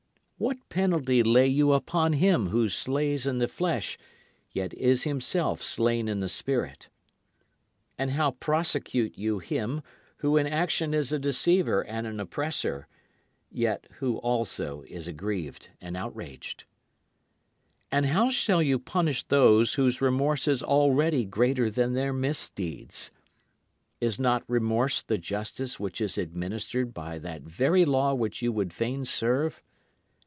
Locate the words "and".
7.95-8.09, 11.85-12.07, 15.79-15.95, 17.91-18.07